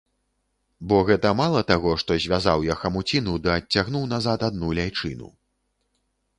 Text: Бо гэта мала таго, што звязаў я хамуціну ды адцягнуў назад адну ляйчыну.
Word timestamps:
Бо 0.91 0.97
гэта 1.09 1.33
мала 1.41 1.61
таго, 1.73 1.91
што 2.03 2.17
звязаў 2.25 2.65
я 2.71 2.79
хамуціну 2.81 3.37
ды 3.45 3.55
адцягнуў 3.59 4.11
назад 4.17 4.49
адну 4.51 4.75
ляйчыну. 4.81 5.33